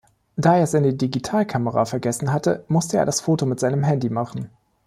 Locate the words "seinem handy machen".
3.59-4.49